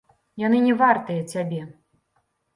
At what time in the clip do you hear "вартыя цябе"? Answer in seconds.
0.79-1.61